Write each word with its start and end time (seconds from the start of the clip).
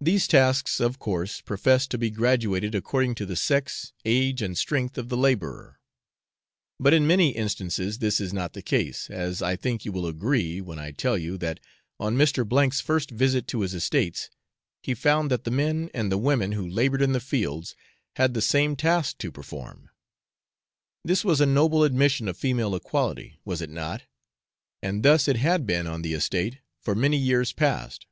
These 0.00 0.26
tasks, 0.26 0.80
of 0.80 0.98
course, 0.98 1.42
profess 1.42 1.86
to 1.88 1.98
be 1.98 2.08
graduated 2.10 2.74
according 2.74 3.14
to 3.16 3.26
the 3.26 3.36
sex, 3.36 3.92
age, 4.06 4.40
and 4.40 4.56
strength 4.56 4.96
of 4.96 5.10
the 5.10 5.18
labourer; 5.18 5.80
but 6.80 6.94
in 6.94 7.06
many 7.06 7.32
instances 7.36 7.98
this 7.98 8.22
is 8.22 8.32
not 8.32 8.54
the 8.54 8.62
case, 8.62 9.10
as 9.10 9.42
I 9.42 9.54
think 9.56 9.84
you 9.84 9.92
will 9.92 10.06
agree 10.06 10.62
when 10.62 10.78
I 10.78 10.92
tell 10.92 11.18
you 11.18 11.36
that 11.36 11.60
on 12.00 12.16
Mr. 12.16 12.48
's 12.72 12.80
first 12.80 13.10
visit 13.10 13.46
to 13.48 13.60
his 13.60 13.74
estates 13.74 14.30
he 14.82 14.94
found 14.94 15.30
that 15.30 15.44
the 15.44 15.50
men 15.50 15.90
and 15.92 16.10
the 16.10 16.16
women 16.16 16.52
who 16.52 16.66
laboured 16.66 17.02
in 17.02 17.12
the 17.12 17.20
fields 17.20 17.74
had 18.16 18.32
the 18.32 18.40
same 18.40 18.76
task 18.76 19.18
to 19.18 19.30
perform. 19.30 19.90
This 21.04 21.22
was 21.22 21.42
a 21.42 21.44
noble 21.44 21.84
admission 21.84 22.28
of 22.28 22.38
female 22.38 22.74
equality, 22.74 23.40
was 23.44 23.60
it 23.60 23.68
not? 23.68 24.04
and 24.82 25.02
thus 25.02 25.28
it 25.28 25.36
had 25.36 25.66
been 25.66 25.86
on 25.86 26.00
the 26.00 26.14
estate 26.14 26.60
for 26.80 26.94
many 26.94 27.18
years 27.18 27.52
past. 27.52 28.06